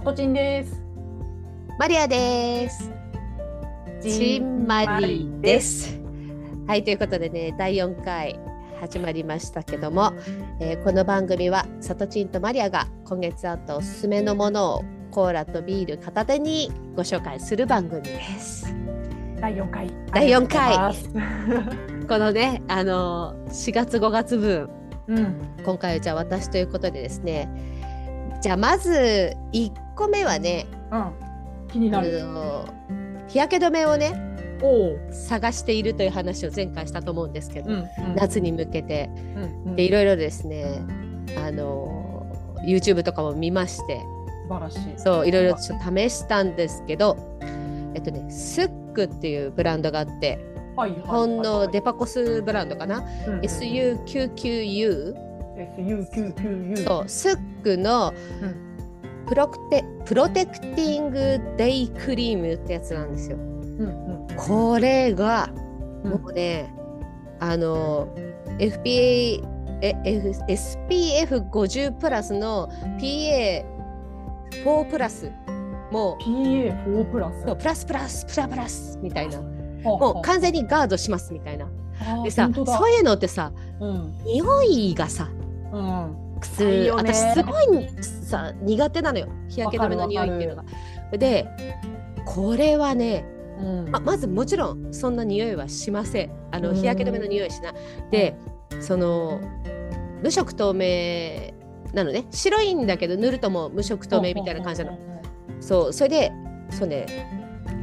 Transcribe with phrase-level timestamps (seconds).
[0.00, 0.82] さとちんです。
[1.78, 2.90] マリアです。
[4.00, 6.00] ちんまりです。
[6.66, 8.40] はい、ということでね、第4回
[8.80, 10.14] 始まりましたけども、
[10.58, 18.74] えーこの番組はさとちんとマリアが今月あったおすすめのものをコーラとビール片手にご紹介する番組です。
[19.38, 19.90] 第4回。
[20.14, 20.94] 第四回
[22.08, 24.70] このね、あの4月5月分、
[25.08, 25.36] うん。
[25.62, 27.50] 今回はじゃあ私ということでですね、
[28.40, 31.12] じゃあまず1個目はね、うん。
[31.68, 32.22] 気になる。
[33.28, 34.26] 日焼け止めをね。
[35.10, 37.76] 探しているという話を前回したと思うんですけど、うん。
[37.78, 37.86] うん
[38.16, 39.08] 夏に向けて
[39.64, 39.76] うん。
[39.76, 40.82] でいろいろですね
[41.38, 42.26] あの
[42.66, 44.00] YouTube とかも見まして
[44.48, 44.80] 素晴らしい。
[44.98, 47.38] そういろいろちょっと試したんですけど
[47.94, 50.38] えっとねスックっていうブランドがあって
[50.76, 50.92] はい。
[50.92, 53.02] 日本のデデパコスブランドかな、
[53.42, 55.14] SU99U
[55.78, 56.84] SU999U。
[56.84, 58.69] そうスックのうん
[59.30, 63.36] プロクテプロテクティングデイクリームってやつなんですよ。
[63.36, 64.36] うんうん。
[64.36, 65.48] これが
[66.02, 66.74] うんもうね、
[67.38, 68.08] あの
[68.58, 69.46] FPA
[69.82, 72.68] え F SPF50 プラスの
[73.00, 75.30] PA4 プラス
[75.92, 77.36] も PA4 プラス。
[77.44, 81.68] うそうプラスプラスプラプラスみたいなももう完全にガードしますみたいな
[82.24, 84.12] でさそういうのってさうん。
[84.24, 85.28] 匂いがさ
[85.72, 86.19] うん。
[86.40, 87.12] 臭いよね。
[87.12, 89.28] 私すごいさ苦手なのよ。
[89.48, 90.64] 日焼け止めの匂いっていうのが。
[91.18, 91.46] で
[92.24, 93.24] これはね
[93.60, 93.90] うん。
[93.90, 96.32] ままずもちろんそんな匂いはしません。
[96.50, 96.76] あのうん。
[96.76, 97.74] 日焼け止めの匂いしない。
[98.10, 98.36] で
[98.80, 99.40] その
[100.22, 101.52] 無色透明
[101.92, 102.26] なのね。
[102.30, 104.98] 白いんだけど塗るともう無色透明みたいな感じなの。
[105.60, 106.32] そうそれで
[106.70, 107.06] そうね。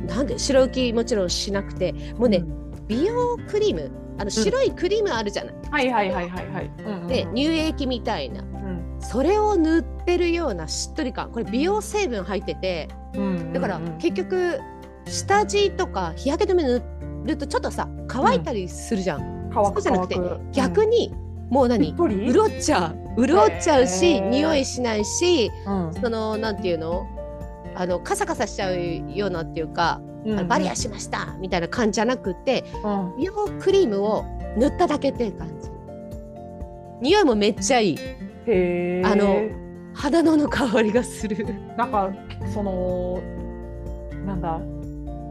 [0.08, 1.94] なんで白浮きもちろんしなくて。
[2.18, 2.44] もうね、
[2.88, 6.72] 美容クリームあの白いクリームあるじゃない、はいはいはいはいはい。
[6.80, 7.08] うんうん。
[7.08, 8.42] で乳液みたいな。
[8.42, 8.98] うん。
[9.00, 11.32] それを塗ってるようなしっとり感。
[11.32, 12.88] これ美容成分入ってて。
[13.16, 13.98] うんだからうんうん。
[13.98, 14.60] 結局
[15.06, 16.84] 下地とか日焼け止め塗
[17.26, 20.20] るとちょっとさ乾いたりするじゃん、乾くそうじゃなくて
[20.52, 21.14] 逆に
[21.50, 23.26] もう何、潤っちゃう。
[23.26, 25.94] 潤っちゃうし、匂いしないしうん。
[25.94, 27.08] そのなんていうの？
[27.76, 33.18] あのカサカサしちゃうようなっていうか、うんあのバリアしましたみたいな感じじゃなくてうん。
[33.18, 34.26] 美容クリームを
[34.58, 35.70] 塗っただけっていう感じ。
[37.02, 37.98] 匂いもめっちゃいい。
[38.46, 39.12] へー。
[39.12, 39.42] あの
[39.94, 41.46] 肌のの香りがする。
[41.78, 42.12] なんか
[42.54, 43.22] その
[44.26, 44.60] なんだ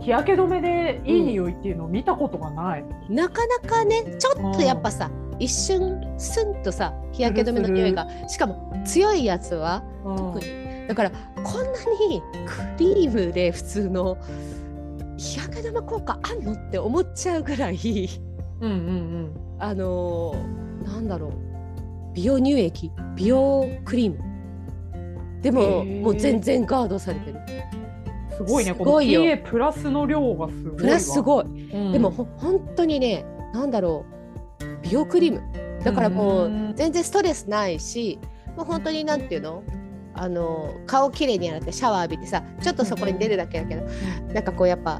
[0.00, 2.84] 日焼け止めでいい匂いっていうのを見たことがない。
[3.10, 10.16] なかなかねちょっとやっぱさ一瞬スンとさ日焼け止めの匂いがしかも強いやつはうん。
[10.16, 10.46] 特に
[10.88, 11.70] だからこんな
[12.08, 14.16] にクリームで普通の
[15.60, 18.08] 日焼け止め効果あんのって思っちゃうぐらい
[18.60, 21.32] うんうんうんあのーなんだろう
[22.14, 27.40] 美容乳液美容クリームでももう全然ガードされてる。
[28.36, 28.72] すごいね。
[28.72, 30.76] すごいよこの PA プラスの量がすごいわ。
[30.76, 34.04] プラスすごい、うんでもほ本当にねなんだろ
[34.60, 35.42] う美容クリーム
[35.84, 38.18] だからもう全然ストレスないし
[38.56, 39.62] もう本当になんていうの
[40.14, 43.82] あの顔きれいに洗ってシャワー浴びてさちょっとそこに出るだけだけど、
[44.32, 44.98] なんかこうやっぱ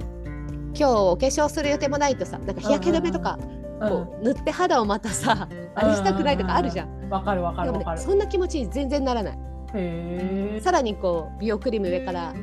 [0.79, 3.39] 今日お化粧する予定もないとさなんか日焼け止めとか
[3.81, 6.89] こう塗って肌をまたさあれしたくないとかあるじゃん。
[6.89, 8.01] うんわかるわかるわかる。
[8.01, 10.61] そんな気持ちに全然ならない。
[10.61, 12.35] さらにこう美容クリーム上から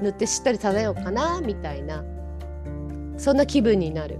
[0.00, 2.04] 塗ってしっとりさせようかなみたいな
[3.16, 4.18] そんな気分になる。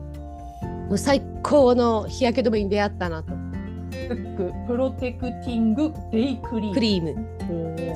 [0.89, 3.29] もう最高の日焼け止めに出会ったなと。
[3.29, 6.75] SUQQU protecting day cream。
[6.75, 7.03] クリー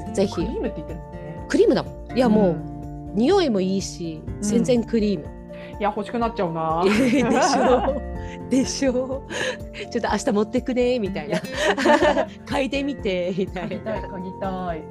[0.08, 0.14] ム。
[0.14, 1.46] ぜひクリームって言ってるね。
[1.48, 2.16] クリームだもん。
[2.16, 5.26] いやもう、ん匂いもいいし全然クリーム。
[5.82, 6.80] いや欲しくなっちゃうな。
[6.86, 8.02] でしょ。
[8.48, 9.24] でしょ。
[9.90, 11.38] ちょっと明日持ってくね みたいな。
[12.46, 14.82] 嗅いでみてみたい嗅ぎたいな嗅ぎたい。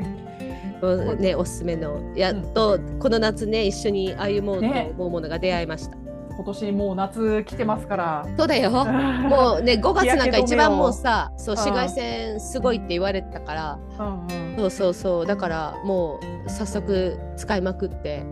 [0.82, 2.02] おねおすすめの。
[2.14, 5.96] やっとこの夏ね一緒に歩もうとね思うものが出会いました、
[6.36, 8.28] 今年もう夏来てますから。
[8.38, 8.70] そうだよ。
[8.70, 13.80] も もうね5月なんか一番もうさそううん紫外線すごいって言われてたから。
[13.98, 14.58] うんうん。
[14.58, 15.26] そうそうそう。
[15.26, 18.26] だからもう早速使いまくって。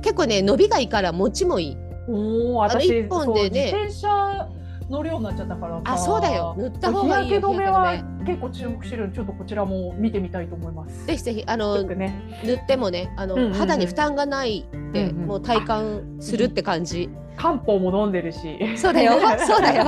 [0.00, 3.64] 結構ね伸びがいいから持ちもいいおお、私一本でね。
[3.64, 4.48] 自転車
[4.90, 6.54] 乗るようになっちゃったからさあそうだよ。
[6.58, 7.94] 塗った方がいいよ日焼け止めは
[8.26, 11.06] 結構注目してるちょっとこちらも見てみたいと思います。
[11.06, 12.12] ぜひぜひあのね、
[12.44, 13.54] 塗ってもねあの、うんうんうん。
[13.54, 15.26] 肌に負担がないって、うんうん。
[15.26, 18.58] もう体感するって感じ、漢方も飲んでるし。
[18.76, 19.12] そうだよ。
[19.38, 19.84] そうだよ。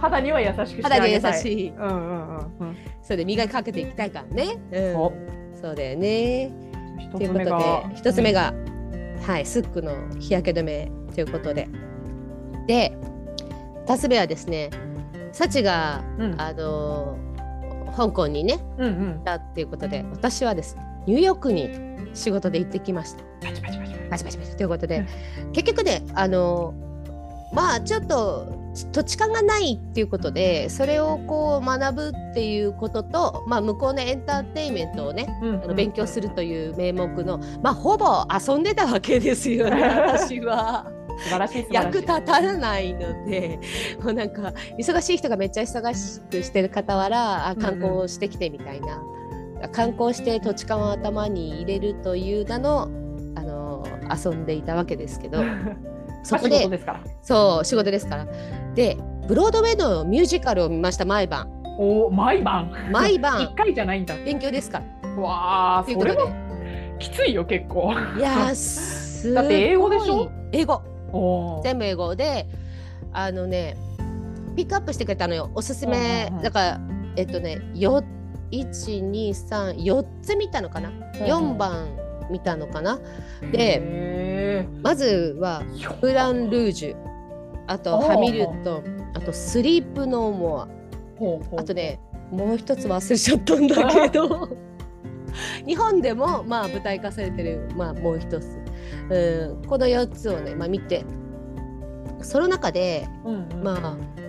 [0.00, 1.20] 肌には優しく肌に優。
[1.20, 1.68] しい。
[1.68, 2.76] うんうんうんうん。
[3.02, 5.12] それで磨きかけていきたいからね、うん、そ
[5.60, 6.50] そうだよね。
[6.98, 8.54] 一ということで一つ目が、
[9.26, 11.68] はいスックの日焼け止めということで。
[12.66, 12.96] で
[13.86, 14.70] 二つ目はですね
[15.32, 16.40] サチが、うん。
[16.40, 17.18] あの
[17.96, 19.22] 香港にねうんうん。
[19.24, 21.70] 行っていうことで私はですねニューヨークに
[22.14, 23.24] 仕事で行ってきました。
[23.40, 23.94] パチパチパチ。
[24.10, 24.48] パチパチパチ。
[24.48, 25.06] パチということで、
[25.52, 26.74] 結局ねあの
[27.52, 28.56] まあちょっと
[28.92, 35.62] 土地勘がないっていうことでそれをこう学ぶっていうことと、まあ、向こうのエンターテインメントをねうん。
[35.62, 40.90] あの勉強するという名目の、まあ、ほぼ遊んでたわけですよね 私は。
[41.18, 43.58] 素晴らしい役立たないので
[44.02, 49.00] もうなんか忙しい人がめっちゃ忙しくしてる傍らあ観光してきてみたいな、
[49.70, 52.88] 観光して土地勘を頭に入れるという名の
[53.34, 53.84] あの
[54.24, 55.38] 遊んでいたわけですけど。
[56.22, 57.00] そこで事ですから。
[57.22, 58.26] そう仕事ですから。
[58.74, 58.96] で
[59.28, 61.48] ブロードウェイのミュージカルを見ました毎晩。
[61.78, 62.72] お毎晩？
[62.88, 63.54] 一毎晩。
[63.56, 64.16] 回じゃないんだ。
[64.24, 65.10] 勉強ですから。
[65.22, 66.12] わあそれ。
[66.14, 66.28] は
[66.98, 67.92] きついよ結構。
[68.16, 68.50] いや
[69.34, 70.30] だって英語でしょ？
[70.52, 70.82] 英語
[71.62, 72.46] 全部英語で
[73.12, 73.76] あのね
[74.56, 75.50] ピックアップしてくれたのよ。
[75.54, 76.32] おすすめ。
[76.42, 76.80] だから
[77.16, 78.02] えっとねよ
[78.50, 81.88] 1234つ見たのかな？4番
[82.30, 82.98] 見たのかな？
[83.52, 86.96] でへまずはームーラン・ルージュ。
[87.66, 89.12] あとハミルトン。
[89.14, 90.68] あと Sleep No More。
[91.58, 92.00] あとね
[92.30, 94.48] もう一つ忘れちゃったんだけど。
[95.66, 98.58] 日本でもまあ舞台化されてる、まあ、もう一つ
[99.10, 101.04] うんこの4つをね、まあ、見て
[102.22, 103.62] その中でうんうん。
[103.62, 104.25] まあ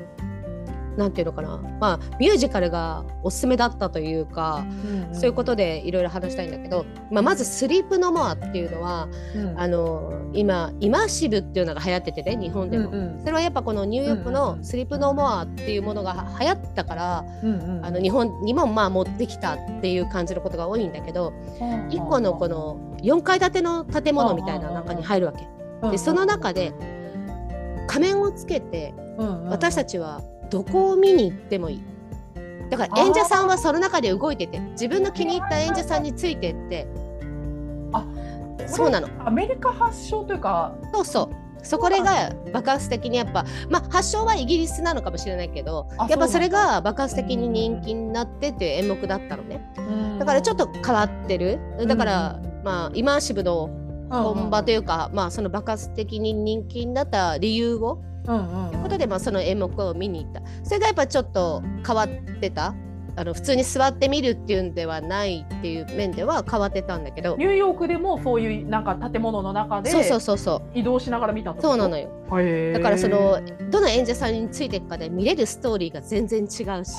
[0.97, 9.59] なんていうのかな、まあ、ミュージカルがおすすめだったというか、うんうんそういうことでいろいろ話したいんだけど、まあ、まず「Sleep No More」っていうのはうん。
[9.59, 12.89] あの今イマーシブっていうのが流行っててね日本でも。
[12.89, 13.19] うんうん。
[13.19, 14.57] それはやっぱこのニューヨークうんうんうん。
[14.57, 17.85] の Sleep No More っていうものがは流行ったから、うんうん。
[17.85, 21.33] あの日本にもまあ持ってきたっていう感じのことが多いんだけど
[21.89, 25.47] 一個のこの4階建ての建物みたいな中に入るわけ。
[25.89, 26.73] でその中で
[27.87, 28.93] 仮面をつけて
[29.49, 31.83] 私たちちはどこを見に行ってもいい。
[32.69, 36.87] だから演者さんはその中で動いてて自分の気に入った演者さんについてって。
[38.67, 39.07] そうなの。
[39.25, 40.75] アメリカ発祥というか。
[40.93, 41.47] そうそう。
[41.63, 49.61] そこれが爆発的にやっぱまあ発祥はイギリスなのかもしれないけどあやっぱそれが爆発的に人気になってっていう演目だったのね。
[50.19, 51.59] だからちょっと変わってる。
[51.85, 53.69] だからまあイマーシブの
[54.09, 58.71] 本場というかまあその爆発的に人気になった理由をうんうん。
[58.71, 60.41] ということで、まあ、その演目を見に行った。
[60.63, 62.07] それがやっぱちょっと変わっ
[62.39, 62.75] てた？
[63.19, 67.35] あの普通に座って見るっていうんではないっていう面では変わってたんだけど。
[67.35, 70.77] ニューヨークでもそういうなんか建物の中でそうそうそうそう。
[70.77, 72.09] 移動しながら見たそうなのよ。
[72.73, 73.39] だからその
[73.71, 76.47] どの演者さんについていくかで見れるストーリーが全然違う
[76.85, 76.91] し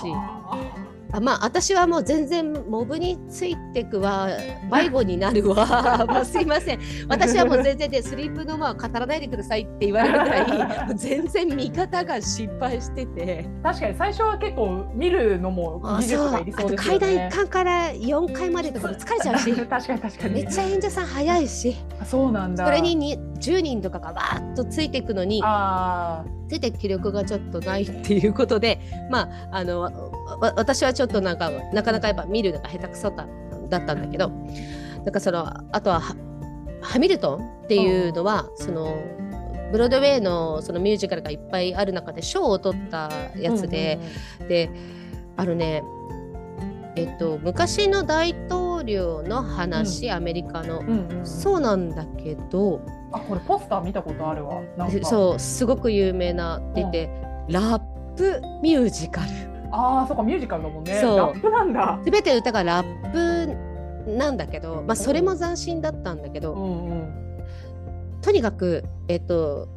[1.13, 4.29] ああまあ私はもう全然モブについてくわ
[4.71, 6.07] 迷子になるわ。
[6.09, 6.81] もうすいません。
[7.09, 13.47] 私はもう全然でスリープのまあ語らないでくださいって言われるぐらい全然見方が失敗してて。
[13.47, 19.53] ー確かに最初は結構見るのもあ技術がいりそうですよ階ね段1階から4階までとかも疲れちゃうし。
[19.69, 20.35] 確かに確かに。
[20.35, 21.77] めっちゃ演者さん早いし。
[22.01, 22.67] あそうなんだ。
[22.67, 30.13] それにに10人とかがわーっとついていくのにあついて気力がちょっとないっていうことでまああの
[30.57, 33.27] 私はちょっとなんかなかなかやっぱ見るのが下手くそだ
[33.69, 36.17] だったんだけどなんかそのあとはは
[36.81, 39.03] ハミルトンっていうのはその
[39.73, 43.99] ブロードウェイのそのミュージカルがいっぱいある中で賞を取ったーやつで、
[44.49, 44.71] で
[45.37, 45.83] あのね
[46.97, 51.27] えっと昔の大統領の話、アメリカの、うんうんうん。
[51.27, 52.81] そうなんだけど
[53.13, 54.63] あこれポスター見たことあるわ。
[55.03, 57.11] そうすごく有名なって言って、
[57.49, 59.29] ラップミュージカル
[59.71, 61.01] ああそうかミュージカルだもんね。
[61.01, 61.19] そう。
[61.19, 62.01] ラップなんだ。
[62.05, 63.57] 全て歌がラップ
[64.17, 67.45] なんだけど、まあ、それも斬新だったんだけど、うんうん。
[68.23, 69.69] とにかくえっと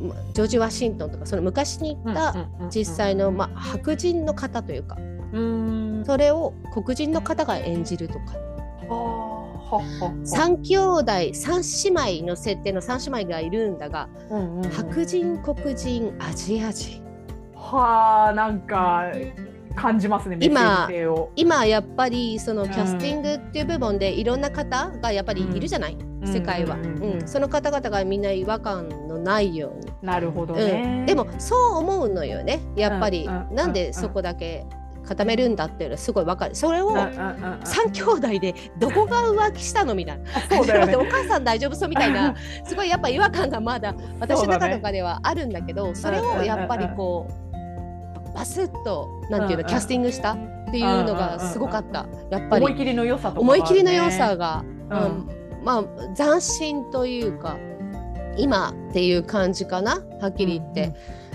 [0.00, 4.96] まジョージ・ワシントンとかその昔に行った実際の、まあ、白人の方というか
[5.32, 6.04] うん。
[6.06, 8.20] それを黒人の方が演じるとか。
[8.88, 10.14] はあはは。
[10.24, 14.70] 三兄弟三姉妹の設定の三姉妹がいるんだがうんうんうん。
[14.70, 17.05] 白人黒人アジア人
[17.66, 19.10] はあなんか
[19.74, 21.30] 感じますねメッセージ性を。
[21.36, 27.12] 今やっぱりそのキャスティングっていう部分でいろんな方がやっぱりいるじゃない、世界は、ううんんうん。
[27.20, 27.28] うん。
[27.28, 32.60] その方々がみんな違和感のないように、なるほどうねん、でもそう思うのよね。
[32.74, 34.66] やっぱり、うんうんなんでそこだけ
[35.06, 36.54] 固めるんだっていうのはすごいわかる。
[36.54, 37.12] それをうんうんうんうん。
[37.60, 40.24] 3兄弟でどこが浮気したのみたいな。
[40.50, 40.96] そうね。
[40.96, 42.34] お母さん大丈夫そうみたいな。
[42.64, 47.45] すごいやっぱ違和感がまだ私の中とかではあるんだけどそれをやっぱりこう
[48.36, 49.66] バスッとなんていうのうんうん。
[49.66, 50.36] キャスティングしたっ
[50.70, 52.06] ていうのがすごかった。
[52.30, 52.64] やっぱり。
[52.66, 54.98] 思い切りの良さとか思い切りの良がさが、うん。
[54.98, 55.36] うん。
[55.64, 57.56] まあ斬新というか
[58.36, 60.94] 今っていう感じかなはっきり言って、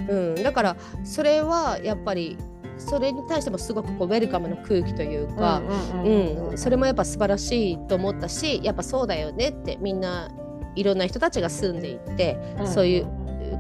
[0.09, 2.37] うんだからそれはやっぱり
[2.77, 5.61] それに対してもすごくこうウェルカムな空気というか、
[6.03, 10.31] うんそれもやっぱ素晴らしいと思ったしやっぱそうだよねってみんな
[10.75, 13.07] いろんな人たちが住んでいて、そういう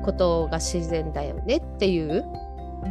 [0.03, 2.23] ことが自然だよねっていう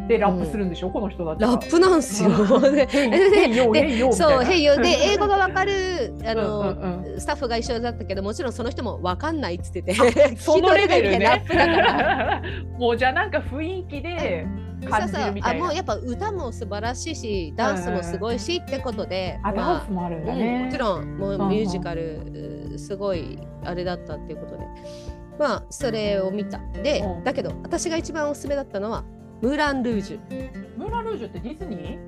[0.09, 2.31] でラップするんでしょ、うん、この人たちラップなんですよ。
[2.71, 4.77] で、そう、へいよ。
[4.77, 9.95] で、英語がわかる、あの、うんうん、スタッフが一緒だったけど、もちろんその人もわかんないっつってて。
[10.37, 11.19] そのレベルね。
[11.25, 12.43] ラップだから。
[12.79, 14.47] もうじゃあ、なんか雰囲気で。
[14.89, 15.65] 感じるみたいな。
[15.65, 19.39] あ、もうやっぱ歌も素晴らしいし、ダンスもすごいしってことで。
[19.43, 20.65] あ、ダンスもあるんだね。
[20.65, 24.65] もちろん、もうミュージカル、すごいあれだったっていうことで。
[25.39, 26.59] まあ、それを見た。
[26.83, 29.05] で、だけど、私が一番おすすめだったのは。
[29.41, 30.79] ムーラン・ルージュ。
[30.79, 31.99] ムーラン・ルージュってディズニー？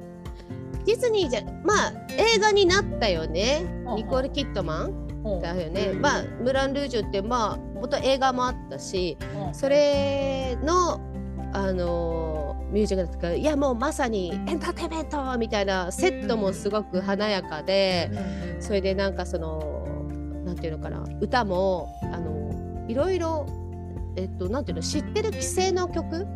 [0.85, 3.65] ディズニーじゃまあ映画になったよね。
[3.97, 5.93] ニコール・キットマンだよね。
[5.95, 9.17] まあムーラン・ルージュってまあ元映画もあったし、
[9.53, 11.01] それの
[11.55, 18.11] あのミュージカルとかいやもうまさにエンターテインメントみたいなセットもすごく華やかで、
[18.61, 19.87] それでなんかその
[20.45, 23.47] なんていうのかな歌もあのいろいろ
[24.17, 26.27] えっとなんていうの知ってる既成の曲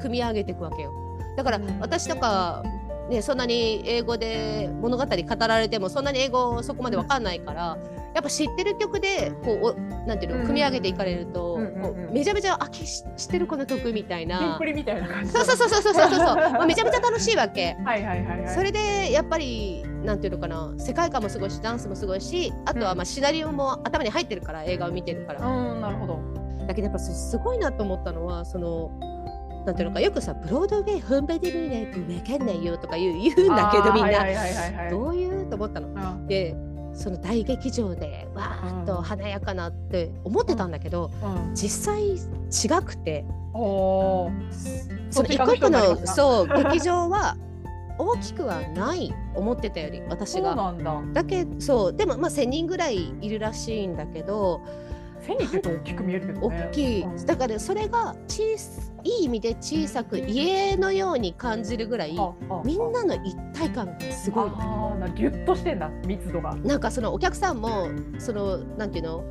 [0.00, 0.92] 組み上げていくわけよ。
[1.36, 2.62] だから私とか
[3.10, 7.76] ね、そんなに英語で物語語られてもそんなに英語そこまで分かんないから
[8.14, 11.58] やっぱ知ってる曲でこうなんていうの組み上げていかれると、
[12.12, 14.58] めちゃめちゃあ知ってるこの曲みたいな。
[14.58, 16.66] そうそうそうそうそうそうそう。
[16.66, 17.76] めちゃめちゃ楽しいわけ。
[17.84, 26.18] はいはいはい、はい、それでやっぱりなんていうのかな世界観もすごいしダンスもすごいしあとはまあシナリオも頭に入ってるから映画を見てるから、うん、なるほど。
[26.66, 28.90] だけどやっぱすごいなと思ったのはその
[29.66, 34.90] なんていうのかよくさブロードウェイ本場で見ないと分かんないよとか言う言うんだけどみんな。
[34.90, 36.26] どういうと思ったの？
[36.26, 36.56] で
[36.94, 41.10] その大劇場でわーっと華やかなって思ってたんだけど、
[41.54, 43.24] 実際違くて。
[43.52, 44.30] そ
[45.22, 47.36] の一個一個のそう劇場は
[47.98, 50.74] 大きくはない思ってたより私が。
[51.12, 51.24] だ。
[51.24, 54.62] けそうでもまあ1,000人ぐらいいるらしいんだけど。
[55.22, 56.68] 1,000人って大きく見えるけどね。
[56.68, 57.06] 大きい。
[57.26, 58.42] だからそれが小
[59.02, 62.16] いい意味で小さく家のように感じるぐらい
[62.64, 69.24] みんなの一体感がすごいああギュッとしてんだ密度がなんかそのお客さんもそのなんていうの？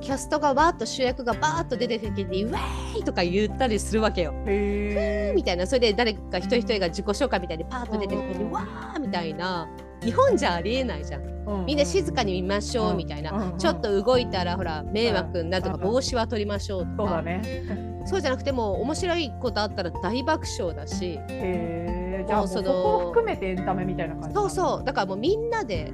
[0.00, 4.32] キャストがわーっと主役がバーッと出てきて「ウェーイ!」とか言ったりするわけよ。
[4.46, 9.68] へみたいなそれで誰か一人一人が自己紹介みたいにパーッと出てきて「わー!」みたいな
[10.02, 11.30] 日本じゃありえないじゃん。
[11.66, 18.02] みんな静かに見ましょうみたいな、ちょっと動いたらほら迷惑になるとか、帽子は取りましょうとか、そうだね。
[18.06, 21.18] そうじゃなくても面白いことあったら大爆笑だし。
[21.28, 24.84] へじゃあそこ含めてエンタメみたいな感じそうそう。
[24.84, 25.92] だからもうみんなで、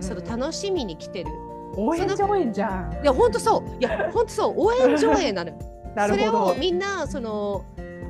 [0.00, 1.30] その楽しみに来てる。
[1.76, 2.92] 応援上映じゃん。
[3.02, 3.76] いや本当そう。
[3.78, 4.54] いや本当そう。
[4.56, 5.52] 応援上映なの
[5.94, 6.46] なるほど。
[6.48, 7.64] それをみんなその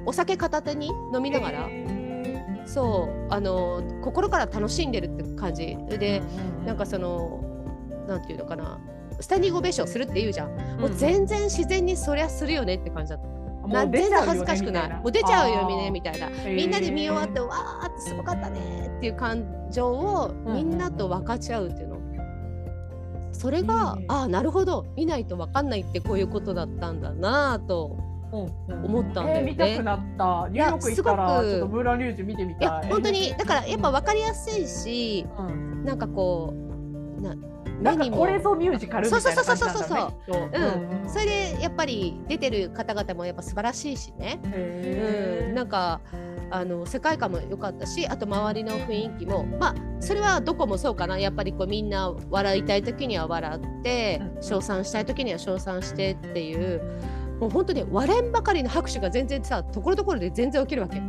[0.06, 1.68] お酒片手に飲みながら
[2.66, 5.76] そうあの心から楽しんでるって感じ。
[5.88, 6.20] で、
[6.66, 7.40] なんかその
[8.06, 8.78] なんていうのかな
[9.20, 13.26] スタンディングオベーションするって言うじゃん、もう全然自然にそりゃするよねって感じだった。
[13.68, 14.90] 全然恥ずかしくない？
[14.90, 16.28] もう出ちゃうよねみたいな。
[16.44, 21.96] みんなで見終わってわーってすごかったねっていう感情をみんなと分かち合うっていうの、
[23.32, 24.86] それが、ああなるほど。
[24.96, 27.98] 見ないと分かんないってこういうことだったんだなと
[28.44, 29.42] 思ったんだよね。
[29.42, 30.48] 見たくなった。
[30.50, 32.60] ニューヨーク行ったらちょっとムーラン・リュージュ見てみたい。
[32.60, 36.52] いや本当にだからやっぱ分かりやすいし、うん、なんかこ
[37.18, 37.34] うな
[37.80, 38.18] 目にも。
[38.18, 41.06] これぞミュージカルみたいな感じなんだ、ね、そうそうそうそうそうう。
[41.06, 46.00] ん、それでやっぱり出てる方々もやっぱ素晴らしいしね、うん、なんか
[46.48, 51.18] あの世界観も良かったしあと周りの雰囲気もまあそれはどこもそうかな。
[51.18, 56.80] やっぱりこうみんな笑いたい時には笑って称賛したい時には称賛してっていう
[57.40, 61.00] もう本当に割れんばかりの拍手が全然さところどころで全然起きるわけ。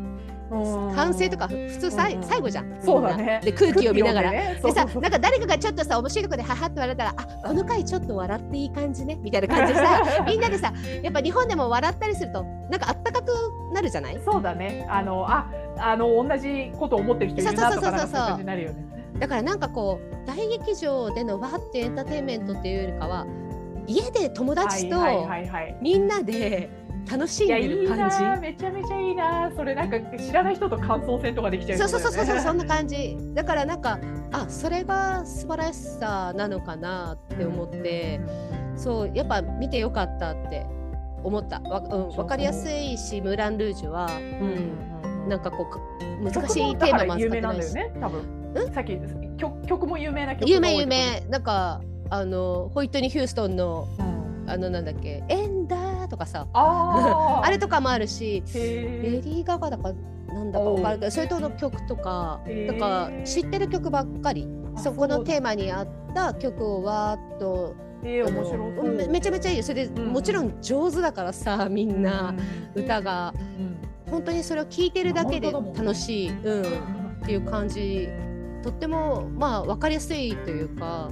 [0.95, 2.77] 反省とか普通さい、最後じゃん。
[2.81, 3.41] そうだね。
[3.43, 4.31] で空気を見ながら。
[4.31, 10.71] でさなんか誰かがちょっとさ面白いとこでははって笑ったらあこの回ちょっと笑っていい感じねみたいな感じでさ みんなでさ
[11.03, 13.27] やっぱ日本でも笑ったりするとなんかあったかく
[13.73, 14.19] なるじゃない？
[14.23, 14.85] そうだね。
[14.89, 15.47] あのあ
[15.79, 18.85] あの同じこと思ってる人いるなとかなんかそういう感じになるよね。
[19.19, 23.25] だからなんかこう大劇場でのわってエンターテインメントっていうよりかは
[23.87, 24.97] 家で友達と
[25.81, 26.69] みんなで
[27.09, 28.17] 楽しんでる感じ。
[28.17, 29.51] いいめちゃめちゃいいな。
[29.55, 33.17] それなんか知らない人と感想戦とかできちゃう、ね、そうそうそうそうそんな感じ。
[33.33, 33.99] だからなんか
[34.33, 38.19] あそれが素晴らしさなのかなって思って、
[38.73, 40.65] うん、そうやっぱ見てよかったって
[41.23, 41.61] 思った。
[41.61, 44.19] わうんわかりやすいしムーランルージュは、う
[45.25, 45.65] ん、なんかこ
[46.01, 47.73] う難しいテーマも扱ってないし。
[47.73, 48.37] ね、多分。
[48.73, 48.97] さっき
[49.37, 56.47] 曲曲も有名な曲有名有名なんかあのホイットニー・ヒューストンの、うん、あのなんだっけ「エンダー」とかさ。
[56.53, 59.93] あ あれとかもあるしレディー・ガガだか
[60.27, 64.47] なんだか分かるけどそれとの曲とかなんか知ってる曲ばっかり。
[64.75, 68.93] あそこのテーママに合った曲をわーっとえー、面白そう。
[68.93, 69.63] めめちゃめちゃいいよ。
[69.63, 70.13] それで、うん。
[70.13, 72.35] もちろん上手だからさみんな
[72.75, 73.33] 歌が。
[73.35, 73.65] うん。
[73.65, 73.77] うん
[74.09, 76.65] 本当にそれを聴いてるだけで楽しい、うん、っ
[77.25, 78.09] ていう感じ。
[78.63, 81.09] とってもまあ分かりやすいというか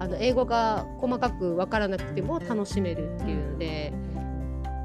[0.00, 3.92] あの英語が細かく分からなくても楽しめるっていうので。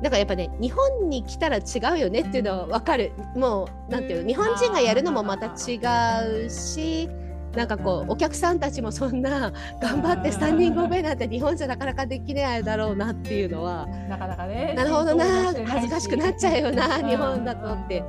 [0.03, 1.61] だからやっぱね日本に来たら違
[1.95, 3.13] うよねっていうのは分かる。
[3.35, 5.79] もうなんていうの日本人がやるのもまた違
[6.45, 7.09] うし
[7.55, 15.25] なんかこうお客さんたちもそんな頑張ってスタンディングオベなんて日本じゃなかなかできないだろうなっていうのはなかなかねなるほどな。
[15.65, 17.07] 恥ずかしくなっちゃうよなうん。
[17.07, 18.03] 日本だとって。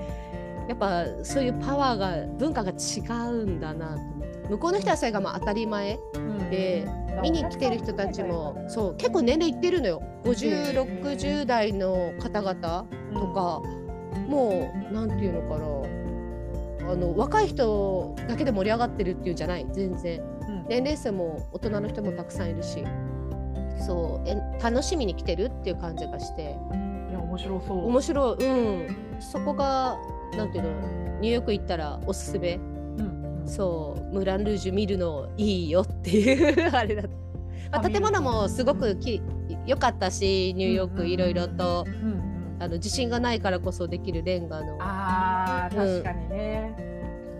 [0.69, 6.51] やっぱそういうパワーが文化が違うんだなと思向こうの人はそれがまあ当たり前うん。
[6.51, 6.87] で
[7.23, 10.03] 見に来てる人たちもそう結構年齢いってるのよ。
[10.25, 13.63] 5060代の方々とか、
[14.29, 16.93] もうなんていうのかな。
[16.93, 19.67] あの若い人だけで盛り上がってるっていうんじゃない。
[19.73, 20.21] 全然。
[20.21, 20.67] うん。
[20.69, 22.85] 年齢層も大人の人もたくさんいるし。
[23.79, 26.43] そうえ楽しみに来てるっていう感じがして。
[26.43, 26.45] い
[27.13, 27.87] や面白そう。
[27.87, 28.45] 面白い。
[28.45, 28.53] う
[28.85, 28.97] ん。
[29.21, 29.97] そこが
[30.37, 30.71] なんていうの
[31.21, 32.61] ニューヨーク行ったらおすすめ
[33.47, 37.03] そうムーラン・ルージュ見るのいいよっていうあれだ。
[37.03, 39.21] った、まあ、建物もすごくき
[39.67, 42.27] 良かったしニューヨークいろいろとうんうん
[42.59, 44.79] あの地震がないからこそできるレンガの。
[44.81, 46.75] あー確かにね、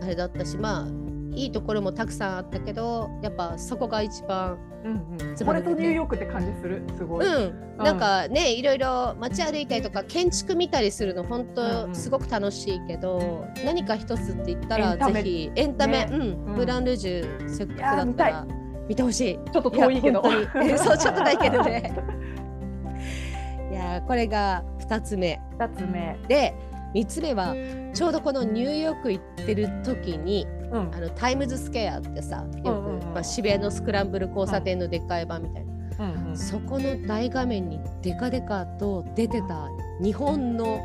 [0.03, 1.06] あれだったしまあ
[1.37, 6.81] いいところもたくさんあったけどやっぱそこが一番うんうん、これとニューヨークって感じする？
[6.97, 7.77] すごい、うん。
[7.77, 11.93] なんかねいろいろ街歩いたりとか建築見たりするの本うんうん。
[11.93, 15.13] 当すごく楽しいけど、何か一つって言ったらエンタメ。
[15.15, 16.09] ぜひエンタメ、ね。
[16.13, 16.21] うん。
[16.21, 16.29] うん。
[16.59, 18.47] ムーラン・ルージュせっかくだったら
[18.89, 19.39] 見てほしい。
[19.51, 20.23] ちょっと遠いけど。
[20.79, 21.93] そうちょっとだけどね。
[23.73, 25.41] いやーこれが2つ目。
[25.59, 26.17] 二つ目。
[26.29, 26.55] で
[26.95, 27.57] 3つ目は
[27.93, 30.95] ちょうどこのニューヨーク行ってる時にうん。
[30.95, 33.15] あのタイムズスケアってさよく、うんうんうん。
[33.15, 36.37] まあ、渋谷のスクランブル交差点のでっかい版みたいな、うんうん。
[36.37, 39.69] そこの大画面にデカデカと出てた
[40.01, 40.81] 日本の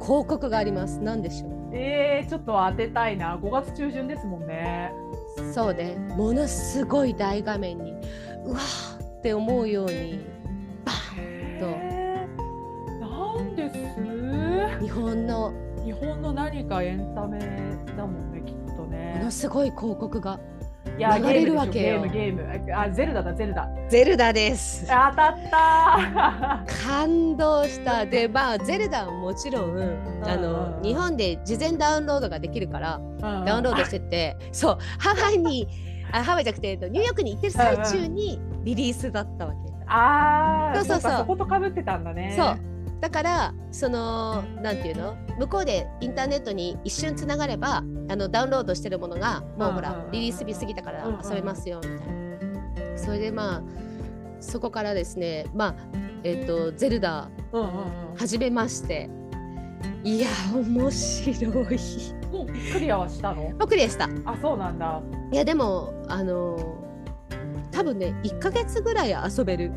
[0.00, 1.00] 広告があります。
[1.00, 1.56] 何でしょう。
[1.72, 3.36] えー、ちょっと当てたいな。
[3.36, 4.92] 5月中旬ですもんね。
[5.52, 5.96] そうね。
[6.16, 7.92] ものすごい大画面に
[8.44, 10.20] うわーって思うように
[10.84, 11.66] バーンと。
[11.66, 14.82] えー、なんです。
[14.82, 15.52] 日本の
[16.56, 17.38] 何かエンタメ
[17.96, 20.40] だもんねきっともねのすごい広告が
[20.96, 22.02] いや流れるわけよ。
[22.04, 22.42] ゲームゲーム。
[22.66, 23.68] ゲームあゼルダだゼルダ。
[23.90, 24.86] ゼルダです。
[24.86, 26.64] 当たった。
[26.86, 28.06] 感動した。
[28.06, 29.76] でまあゼルダはもちろんあうん。
[29.76, 29.88] うん
[30.22, 35.68] うんの日本で事前ダウンロードができるからーダウンロードしててそうハワイに
[36.12, 39.58] あハワイじゃなくてえっとニューヨークに行ってる最中にリリースだったわけ。
[39.88, 41.18] ああそうそうそう。
[41.18, 42.34] そことかぶってたんだね。
[42.34, 45.16] そうだからそのなんていうの？
[45.38, 52.16] 向こうでインターネットに一瞬つながればあのダウンロードしてるものがもうほらリリース日過ぎたから遊べますよみたい
[52.92, 52.98] な。
[52.98, 53.62] それでまあ
[54.40, 55.74] そこからですねまあ
[56.24, 57.28] えっ、とゼルダ
[58.16, 59.10] 始めまして。
[60.02, 61.78] いや面白い。
[62.72, 63.50] クリアはしたの？
[63.66, 64.08] クリアした。
[64.24, 65.02] あそうなんだ。
[65.32, 66.56] いやでもあの
[67.70, 69.72] 多分ね1ヶ月ぐらい遊べる。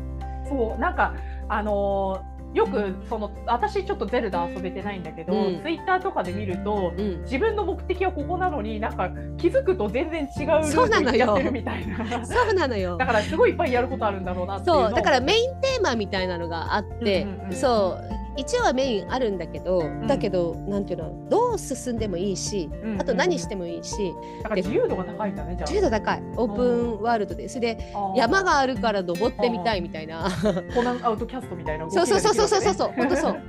[0.48, 1.14] そうなんか
[1.48, 5.62] あのーよくその私ちょっとゼルダ遊べてないんだけど、うん。
[5.62, 7.22] ツイッターとかで見るとうん。
[7.22, 12.24] 自分の目的はここなのになんか気づくと全然違うルートやってるみたいな。
[12.26, 12.96] そうなのよ。
[12.96, 17.52] だからすごいいっぱいやることあるんだろうなってそうだからメインテーマみたいなのがあって、うんうんうん。
[17.54, 20.06] そう一応はメインあるんだけど、ん。
[20.06, 25.70] だけどなんていうのどう進んでもいいし、あと何してもいいしだから自由度が高いんだねじゃあ。
[25.70, 26.22] 自由度高い。
[26.36, 30.28] オープンワールドでそれで山があるから登ってみたいみたいな。
[30.74, 33.40] コナンアウトキャストみたいなそうがそうそうそうそうそうできるわけね本当そう。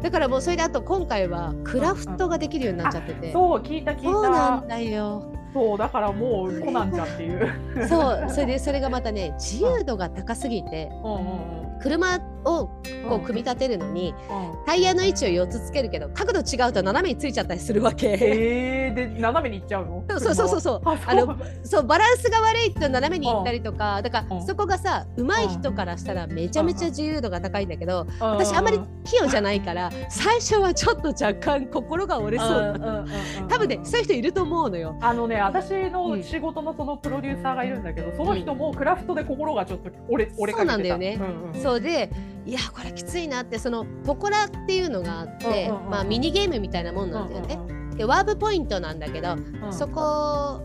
[0.02, 4.10] だからもうそれであと今回はクラフトができるようになっちゃってて、そう聞いた聞いた。
[4.10, 5.22] そうなんだよ。
[5.54, 7.48] そうだからもうコナンちゃんっていう。
[7.88, 10.90] そうそれでそれがまたね自由度が高すぎて。
[11.02, 11.20] うんうんう
[11.60, 14.64] ん車をこううん組み立てるのにうん。
[14.66, 18.18] タイヤの位置を4つつけるけど角度違うと斜めについちゃったりするわけ。
[18.20, 20.04] えー、で斜めに行っちゃうの？
[20.08, 20.80] そうそうそうそう。
[20.84, 24.38] ああのそうバランスが悪いと斜めに行ったりとかだかうん。
[24.38, 33.04] らそこがさ上手い人からしたらめちゃめちゃ自由度が高いんだけど私私あんまり器用じゃないから最初はちょっと若干心が折れそうな。
[33.48, 34.96] 多分ねそういう人いると思うのよ。
[35.00, 35.92] あのね私うん。
[35.92, 40.64] の仕事のそのプロデューサーがいるんだけど、その人もクラフトで心がちょっと折れ折れかけてた。
[40.64, 41.18] そうなんだよね。
[41.20, 42.10] うんうんそうで
[42.44, 47.58] いやこれきついなってそのポコラっていうのがあってまあミニゲームみたいなもんなんだよね。
[47.96, 49.36] でワープポイントなんだけど
[49.70, 50.60] そこ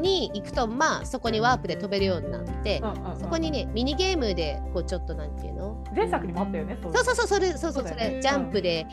[0.00, 2.80] に行くとまあそこにワープで飛べるようになって、
[3.20, 5.84] そこにねミニゲームでこうちょっとなんていうの？
[5.92, 6.78] 前作にもあったよね。
[6.82, 8.86] そうそうそうそうそれそうそうそれジャンプで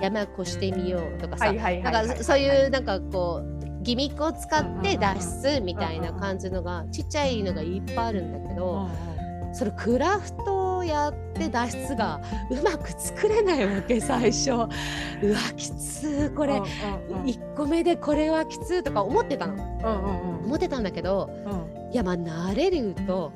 [0.00, 8.88] 山越してみようとかさ、なんかそういうなんかこうギミックを使って脱出みたいな感じのがちっちゃいのがいっぱいあるんだけうんど
[9.52, 14.52] それクラフトをやって脱出がうまく作れないわけ最初。
[14.52, 14.68] うわ
[15.56, 16.54] きつーこれ。
[16.54, 17.26] うんうんうん。
[17.26, 19.54] 1個目でこれはきつーとか思ってたの。
[19.54, 20.44] うんうんうん。
[20.46, 21.30] 思ってたんだけど
[21.92, 23.32] いやまあ慣れると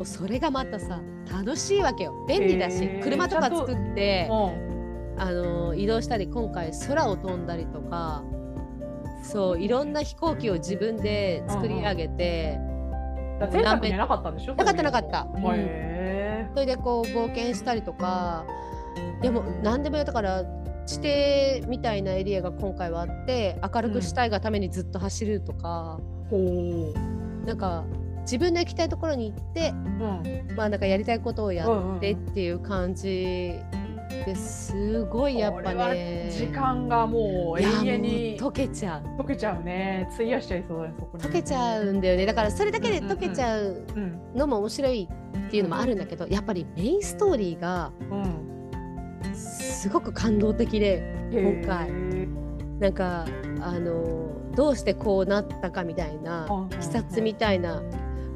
[0.00, 2.14] うそれがまたさ楽しいわけよ。
[2.26, 4.70] 便利だし、車とか作ってうん。
[5.18, 8.24] あの移動したり今回空を飛んだりとか
[9.22, 12.58] そういろんな飛行機を自分で作り上げて、
[13.38, 14.54] なかったんでしょ？
[14.54, 15.26] なかったなかった
[16.54, 18.44] それでこう冒険したりとか
[19.22, 20.44] でも何でもやったから
[20.86, 26.94] 地底みたいなエリアが今回はあって明るくしたいがためにずっと走るとか、ーほ
[27.46, 27.84] なんか
[28.22, 30.56] 自分の行きたいところに行ってううん。
[30.56, 32.30] まあなんかやりたいことをやってうんうん。
[32.30, 33.56] っていう感じ
[34.10, 36.28] ですごいやっぱね。
[36.30, 38.38] 時間がもう永遠に。
[38.38, 39.20] 溶けちゃう。
[39.22, 40.08] 溶けちゃうね。
[40.12, 41.24] 費やしちゃいそうだねそこに。
[41.24, 42.26] 溶けちゃうんだよね。
[42.26, 45.08] だからそれだけで溶けちゃううんのも面白い
[45.46, 48.14] っていうのもあるんだけどやっぱりメインストーリーがう
[49.30, 51.90] んすごく感動的で今回。
[52.80, 53.26] なんか
[53.60, 57.82] あのどうしてこうなったかみたいなうんうんうん視察みたいな、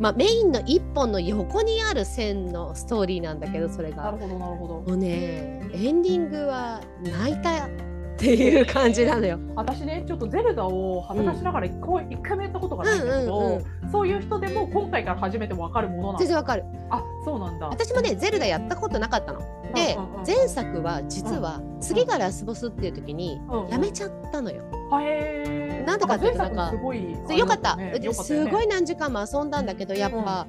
[0.01, 4.05] まあ、メインの一本の横にある線のストーリーなんだけどそれが。
[4.05, 4.75] なるほどなるほど。
[4.81, 7.69] もうねエンディングは泣いたっ
[8.17, 9.39] ていう感じなのよ。
[9.55, 16.65] 私ねちょっとゼルダを恥ずかしながら一回一回もやったことがないんだけど、うんうんそういう人でも今回から初めてわかるものなんだ全然わかる。
[16.91, 17.69] あそうなんだ。
[17.69, 19.39] 私もねゼルダやったことなかったの。
[19.73, 20.27] でうんうんうん。
[20.27, 23.71] 前作は実は次がラスボスっていう時にうんうん。
[23.71, 24.65] やめちゃったのよ。
[24.65, 30.47] はへーなんでかってなんかすごいよかった、ねよかったすごい何時間も遊んだんだけどやっぱ、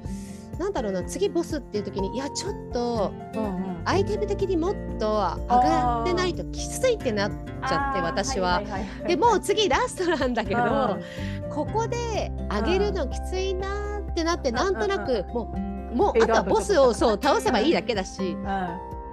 [0.58, 3.76] なんだろうな次ボスっていう時にいやちょっとうんうん。
[3.84, 8.02] アイテム的にもっと上がってないときついってなっちゃってあー。
[8.02, 8.62] 私は。
[8.62, 8.64] い
[9.02, 11.50] いいでもう次ラストなんだけど、うん。
[11.50, 18.36] ここで上げるのきついなーってなって、なんとなくもうもうあとはボスをそう倒せばいいだけだし、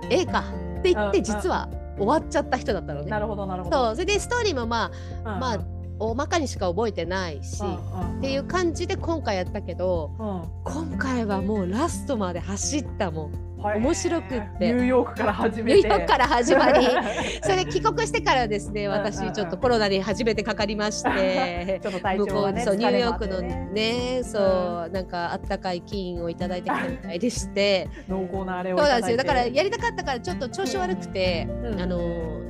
[0.10, 0.44] ええか
[0.80, 1.24] って言ってうん。
[1.24, 3.10] 実は終わっちゃった人だったのね。
[3.10, 3.86] なるほどなるほど。
[3.88, 3.96] そう。
[3.96, 4.92] それでストーリーもま
[5.24, 5.60] あうんまあ
[6.00, 10.72] 大まかにしか覚えてないし、うんっていう感じで今回やったけどうん。
[10.72, 13.32] 今回はもうラストまで走ったもん。
[13.32, 14.74] はい面白くって。
[14.74, 16.86] ニューヨークから始ニュめてーヨークから始まり。
[17.42, 21.80] それで帰国してからですね私ちょっとコロナに初めてかかりまして。
[21.84, 27.88] ちょっと体向こう調がねそうニューヨークのねそうなんかあったかい金印をいただいてきたみたいでして。
[28.08, 29.18] 濃厚なあれをそうなんですよ。
[29.18, 31.82] だからやりたかったからちょっと調子悪くてうん。
[31.82, 32.00] あの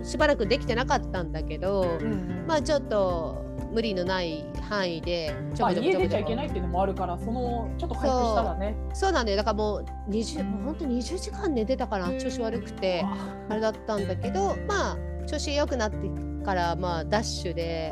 [0.04, 2.46] しばらくできてなかったんだけどうんうん。
[2.48, 6.00] まあちょっと無理のない範囲でちょまあこちょこちょこ。
[6.00, 8.76] ちょこ家出ちゃいけないっていうのもあるからそのちょっと回復したらね。
[8.94, 9.38] そうなんだよ。
[9.38, 13.04] だからもう20もう本当に20時間寝てたから調子悪くて
[13.50, 16.10] あれだったんだけどまあ調子良くなって
[16.46, 17.92] からまあダッシュで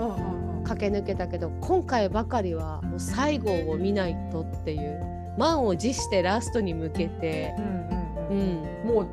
[0.65, 7.67] 駆け抜けたけど今回ばかりはもう最後を見ないとっていう満を持してラストに向けて、うんう
[8.30, 8.62] うん。
[8.84, 8.91] うん。
[8.91, 9.08] ん、もう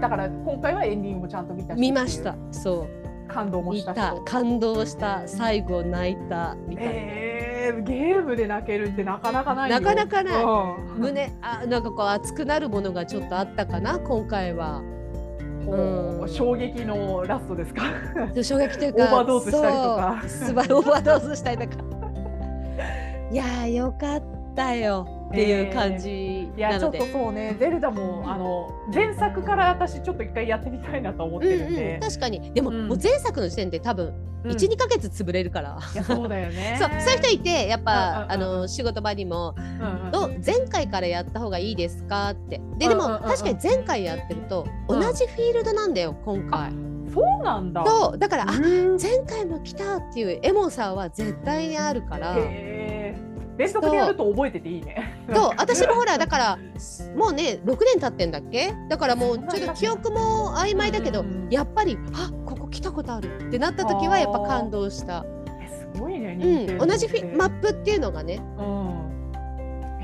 [0.00, 2.36] だから今回はエンディングもちゃんと見たし見ました。
[2.50, 2.86] そ
[3.32, 6.90] 感動もした感動した最後泣いたみたいな。
[6.92, 9.80] えー、ゲームで泣けるってなかなかないよ。
[9.80, 10.44] なかなかない。
[10.44, 11.00] うん。
[11.00, 14.82] 胸あなんかこう熱くなるものがちょっとあったかな今回は。
[15.64, 16.28] ほううん。
[16.28, 17.82] 衝撃のラストですか？
[18.34, 20.18] で衝撃というかオーバードーズしたりとか。
[20.22, 21.84] そうすばオーバードーズしたりとか。
[23.30, 24.22] いやーよかっ
[24.56, 32.52] たよっていう感じいやちょっとそうねゼルダもあの前作から私ちょっと一回やってみたいなと思ってるんうんうでん、、確かに。
[32.52, 32.88] でも,、うん。
[32.88, 34.12] もう前作の時点で多分
[34.42, 34.50] うん。
[34.52, 35.78] 12、ヶ月潰れるから。
[36.04, 36.76] そうだよね。
[36.80, 39.54] そうそういう人いてやっぱ、あの仕事場にも。
[40.12, 42.60] うんうん前回からやった方がいいですかって。
[42.78, 45.14] ででも、確かに前回やってると同うん。
[45.14, 46.70] じフィールドなんだよ今回。
[47.14, 47.84] そうなんだ。
[47.86, 48.18] そう。
[48.18, 52.34] だからあうん前回も来たっていうエモさは絶対にあるから。
[53.60, 55.09] 連続でやると覚えてていいね。
[55.34, 56.58] そう私もほらだから
[57.16, 58.72] もうね6年経ってんだっけ？
[58.88, 61.26] だからもうちょっと記憶も曖昧だけどうん。
[61.26, 65.26] うんうんやっぱりあここ来たことあるってなった時はやっぱ感動した、
[65.60, 66.38] えすごいね。
[66.78, 68.40] うん、同じフィマッップっていうのがね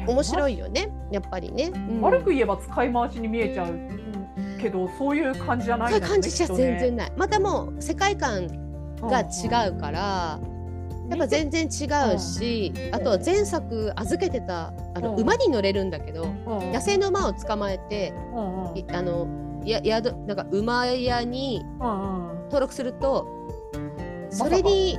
[0.04, 0.54] プ面白い。
[0.54, 2.00] いよねやっぱりね、うん。
[2.00, 3.78] 悪く言えば使い回しに見えちゃう
[4.60, 7.12] けど、そういう感じじゃないそういう感じじゃ全然ねない。
[7.16, 8.48] またもう世界観
[9.00, 10.40] が違うから、
[11.08, 15.20] やっぱ全然違うし、あとは前作預けてたあの、うん。
[15.20, 16.26] 馬に乗れるんだけど、う
[16.64, 16.72] ん。
[16.72, 18.12] 野生の馬を捕まえて
[18.92, 19.28] あの
[19.64, 23.26] や宿なんか馬屋に登録すると
[24.30, 24.98] それに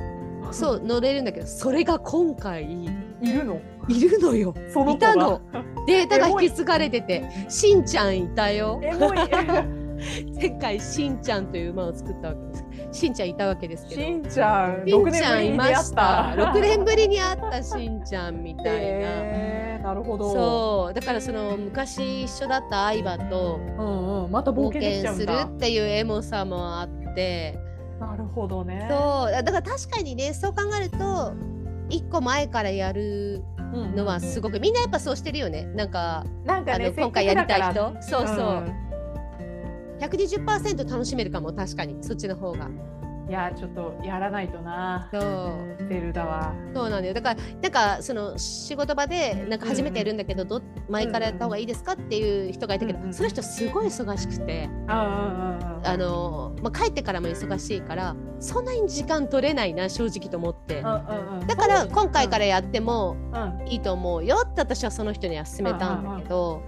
[0.50, 2.88] そう乗れるんだけどそれが今回い
[3.32, 3.60] るの？
[3.88, 4.54] いるのよ。
[4.94, 5.40] いたの。
[5.86, 8.80] データが引き継がれててしんちゃんいたよ。
[10.40, 12.64] 前回しんちゃんという馬を作ったわけです
[12.98, 14.00] しんちゃんいたわけですけど。
[14.02, 15.96] しんちゃんし6んちゃんいま年ぶりに出会っした。
[15.96, 18.70] た6年ぶりに会ったしんちゃんみたいな。
[18.80, 20.32] へーなるほど。
[20.32, 20.94] そう。
[20.94, 27.58] だからその昔一緒だった相葉とうんうんまた冒冒険するっていうエモさもあって。
[28.00, 28.86] なるほどね。
[28.90, 29.32] そう。
[29.32, 31.32] だから確かにねそう考えると
[31.88, 35.64] 一個前からやるうんのはすごくみんなやっぱそうしてるよね。
[35.74, 37.96] なんかあなんかねの今回やりたい人。
[38.00, 38.87] そうそう、くだから
[40.00, 41.96] 120%楽しめるかも確かに。
[42.02, 42.66] そっちの方が。
[42.66, 45.06] うんいやちょっとやらないとな。
[45.12, 45.86] そう。
[45.86, 46.54] ゼルダは。
[46.74, 47.14] そうなんだよ。
[47.14, 55.86] だからなんかその仕事場でなんか初めてやるんだけど、ど前からやった方がいいですかっていう人がいたけど、うんうんその人すごい忙しくて、うんうんうんうん。
[55.86, 61.46] あのまあ、帰ってからも忙しいからそんなに時間取れないな正直と思って、うんうんうん。
[61.46, 63.68] だから今回からやってもうん。
[63.68, 66.62] いいと思うよって私はその人には勧めたんだけど、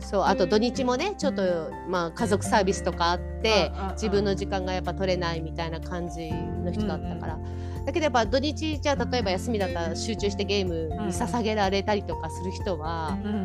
[0.00, 7.38] そうあと土日もねちょっと、まあ、家族サービスとかあって、自分の時間がやっぱ取れないみたいな感じの人だったから。
[7.84, 13.44] だけどやっぱ土日じゃあ例えば休みだったら集中してゲームに捧げられたりとかする人はうん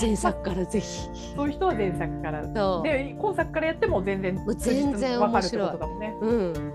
[0.00, 1.08] 前作からぜひ。
[1.36, 2.44] そういう人は前作から。
[2.54, 2.82] そう。
[2.82, 6.00] で今作からやっても全然う全然面白い。
[6.00, 6.14] ね。
[6.20, 6.74] うん。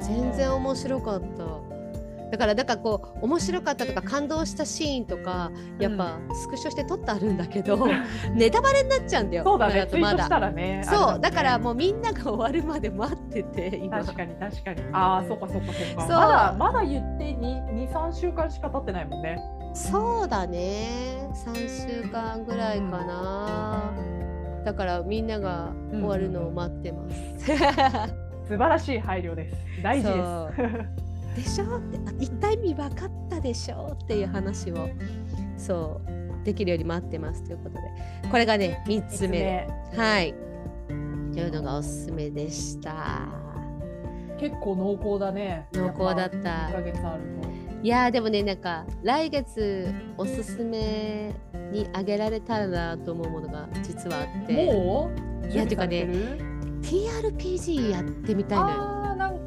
[0.00, 1.67] 全然面白かった
[2.30, 7.88] だからだからこう面白かったとか感動したシーンとかやっぱスクショして撮ってあるんだけど、
[8.34, 9.88] ネタバレになっちゃうんだよそうだね。
[10.00, 10.50] まだ。
[10.50, 13.76] ねそうねだからもうみんなが終わるまで待ってて。
[13.82, 14.82] 今確かに確かに。
[14.92, 16.02] ああそうかそうかそうか。
[16.02, 16.10] そう。
[16.10, 19.38] まだまだ言って23週間しか経ってないもんね。
[19.74, 21.28] そうだね。
[21.46, 23.92] 3週間ぐらいかな、
[24.64, 29.56] だからみんなが終わるのを待ってます、素晴らしい配慮です。
[29.82, 31.07] 大事です
[31.38, 31.78] でしょ？
[31.78, 33.96] ってあ一体意味分かったでしょ？
[34.02, 34.88] っていう話を
[35.56, 37.80] そうできるように待ってますということで。
[38.30, 39.68] これがね3つ目。
[39.96, 40.34] はい。
[41.32, 43.28] というのがおすすめでした。
[44.38, 45.68] 結構濃厚だね。
[45.72, 46.36] 濃厚だった。
[46.36, 47.22] 1ヶ月ある
[47.80, 51.32] いやーでもねなんか来月おすすめ
[51.70, 54.66] にあげられたらなと思うものが実はあっとて。
[54.72, 55.10] も
[55.44, 55.48] う？
[55.48, 56.14] いやてかね準
[56.82, 58.97] 備されてる？TRPG やってみたいのよ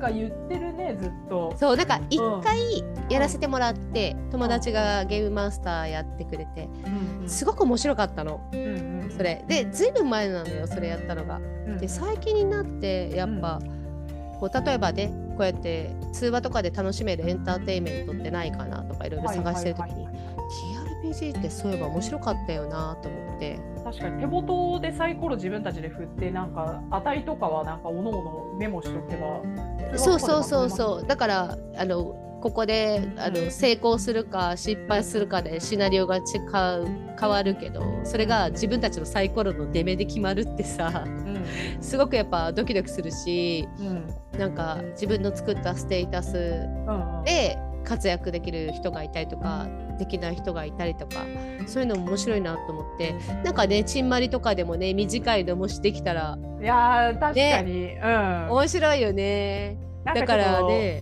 [0.01, 1.55] か言ってるねずっと。
[1.57, 7.29] そうなんか一回やらせてもらって、友達がゲームマスターやってくれてうんうん。
[7.29, 8.41] すごく面白かったの。
[8.51, 9.43] うんうんそれ。
[9.47, 11.37] でずいぶん前なのよそれやったのが。
[11.37, 11.39] う
[11.71, 11.77] ん。
[11.77, 13.59] で最近になってやっぱ、
[14.39, 23.59] こう例えばねこうやって通話とかで楽しめるエンターテインメントってないかなとかいろいろ探してる時にはいはいはいはい TRPG ってそういえば面白かったよなと思って。
[23.83, 29.41] 確かに手元でサイコロ自分たちで振ってなんか値とかはなんかおのおのメモしとけば
[29.97, 31.07] そうそうそうそう。
[31.07, 36.23] だからあのここであのうん成功するか失敗するかでシナリオが違う
[37.19, 41.45] 変わるけどそれが自分たちのサイコロの出目で決まるってさうん。
[41.81, 44.39] すごくやっぱドキドキするしうん。
[44.39, 47.23] なんか自分の作ったステータスうんうん。
[47.23, 49.67] で活躍できる人がいたりとか
[49.97, 51.25] できない人がいたりとか
[51.67, 58.49] そういうのも面白いなと思ってなんかねちんまりとかでもね短いのもしできたらいやー確かに、うん。
[58.51, 59.77] 面白いよね。
[60.05, 61.01] だからね。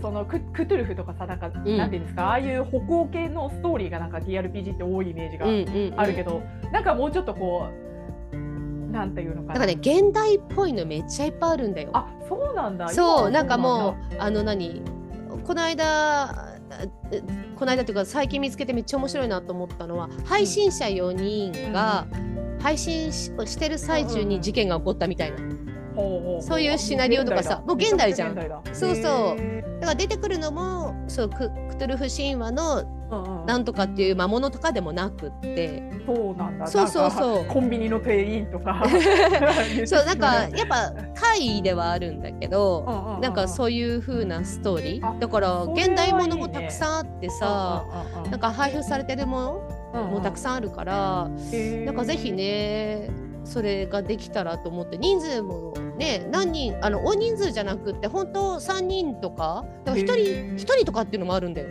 [0.00, 2.28] そのククトゥルフとかさなんか、なんていうんですか？
[2.28, 5.94] ああいう北欧系のストーリーがなんか TRPG って多いイメージがうんうんうん。
[5.96, 6.40] あるけど、
[6.72, 7.68] なんかもうちょっとこ
[8.32, 8.36] う
[8.90, 9.54] なんていうのかな。
[9.54, 11.90] だからね現代っぽいのめっちゃいっぱいあるんだよ。
[11.92, 12.88] あそうなんだ。
[12.88, 14.82] そうなんかもううあの何？
[15.48, 16.58] この間
[17.56, 22.06] この間っていうか最近見つけてめっちゃ面白いなと思ったのは配信者4人が
[22.60, 25.38] 配信ししてる最中に事件が起こったみたいな。
[26.40, 28.36] そういうシナリオとかさもう現代じゃん。
[28.72, 29.40] そうそう。
[29.40, 32.84] へだから出てくるのもそうククトゥルフ神話の
[33.46, 35.82] なんとかっていう魔物とかでもなくって。
[36.06, 36.66] そうなんだ。
[36.66, 37.44] そうそうそう。
[37.46, 38.84] コンビニの店員とか。
[39.86, 47.84] そうなんか やっぱ怪異ではあるんだけど、なんかそういう風なストーリあーだから現代ものもたくさんあってさ
[48.30, 49.62] なんか配布されてるも
[49.94, 51.28] のもたくさんあるから、
[51.84, 53.10] なんかぜひね
[53.44, 60.54] それができたらと思って人数もね何人あの大人数じゃなくって本当3人とかだから1人へー。
[60.54, 61.68] 1人とかっていうのもあるんだよ。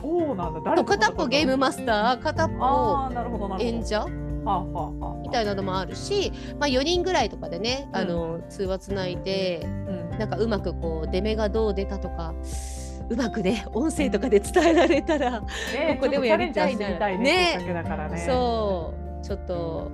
[0.00, 0.60] そうなんだ。
[0.64, 4.06] 誰と片っぽゲームマスター片っあぽ演者？
[5.22, 12.34] みたいなのもあるし、まあ、4人ぐらいとかでね、あの通話つないでうんなんかうまくこう出目がどう出たとか
[13.08, 17.58] うまくね音声とかで伝えられたら、ねここでもやりたいなね。
[18.08, 18.24] ね。
[18.26, 19.24] そう。
[19.24, 19.90] ちょっとこ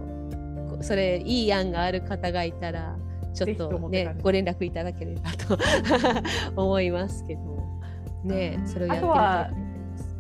[0.83, 2.97] それいい案がある方がいたら
[3.35, 5.59] ちょっとねご連絡いただければと
[6.61, 7.61] 思いますけど。
[8.25, 9.71] ねそれをやってあとみた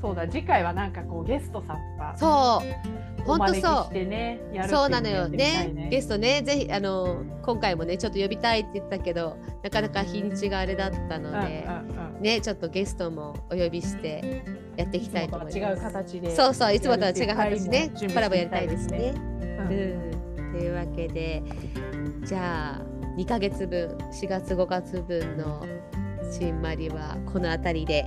[0.00, 2.14] そうだ次回はなんかこうゲストさんとか。
[2.16, 3.00] そう。
[3.24, 3.84] 本当そう。
[3.84, 5.88] してねそうなのよやってみたいね。
[5.90, 14.44] ゲストねぜひあの今回もねちょっと呼びたいって言ったけどなかなか日にちがあれだったので、うんうんうんねちょっとゲストもお呼びして
[14.76, 15.94] やっていきたいと思いいつもとは違うます。
[15.94, 19.14] 形でそうそういつもとは違う形ねコラボやりたいですね。
[19.16, 19.72] うん。
[19.72, 20.19] うん、
[20.52, 21.42] というわけで
[22.24, 22.80] じゃあ
[23.16, 25.64] 2ヶ月分4月5月分の
[26.30, 28.06] 新マリはこの辺りで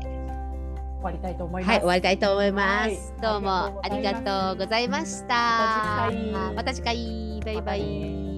[0.98, 1.70] 終わりたいと思います。
[1.72, 2.88] はい終わりたいと思います。
[2.88, 5.36] はいどうもあありりががとうございました。
[5.36, 8.33] また次回また次回バイバイ。